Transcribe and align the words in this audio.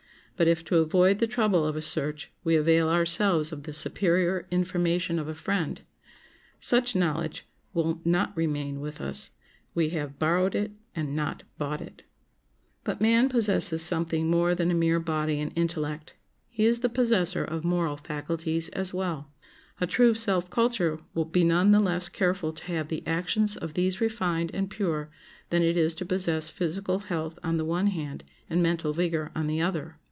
But 0.37 0.47
if 0.47 0.65
to 0.65 0.77
avoid 0.77 1.19
the 1.19 1.27
trouble 1.27 1.67
of 1.67 1.75
a 1.75 1.83
search 1.83 2.31
we 2.43 2.55
avail 2.55 2.89
ourselves 2.89 3.51
of 3.51 3.61
the 3.61 3.75
superior 3.75 4.47
information 4.49 5.19
of 5.19 5.27
a 5.27 5.35
friend, 5.35 5.79
such 6.59 6.95
knowledge 6.95 7.45
will 7.75 8.01
not 8.03 8.35
remain 8.35 8.79
with 8.79 8.99
us; 8.99 9.29
we 9.75 9.89
have 9.89 10.17
borrowed 10.17 10.55
it 10.55 10.71
and 10.95 11.15
not 11.15 11.43
bought 11.59 11.79
it. 11.79 12.05
But 12.83 12.99
man 12.99 13.29
possesses 13.29 13.83
something 13.83 14.31
more 14.31 14.55
than 14.55 14.71
a 14.71 14.73
mere 14.73 14.99
body 14.99 15.39
and 15.39 15.53
intellect; 15.55 16.15
he 16.49 16.65
is 16.65 16.79
the 16.79 16.89
possessor 16.89 17.45
of 17.45 17.63
moral 17.63 17.97
faculties 17.97 18.69
as 18.69 18.95
well. 18.95 19.29
A 19.79 19.85
true 19.85 20.15
self 20.15 20.49
culture 20.49 20.97
will 21.13 21.25
be 21.25 21.43
none 21.43 21.69
the 21.69 21.77
less 21.79 22.09
careful 22.09 22.51
to 22.53 22.63
have 22.63 22.87
the 22.87 23.05
actions 23.05 23.55
of 23.57 23.75
these 23.75 24.01
refined 24.01 24.49
and 24.55 24.71
pure 24.71 25.11
than 25.51 25.61
it 25.61 25.77
is 25.77 25.93
to 25.93 26.03
possess 26.03 26.49
physical 26.49 26.97
health 26.97 27.37
on 27.43 27.57
the 27.57 27.65
one 27.65 27.85
hand 27.93 28.23
and 28.49 28.63
mental 28.63 28.91
vigor 28.91 29.29
on 29.35 29.45
the 29.45 29.61
other. 29.61 29.97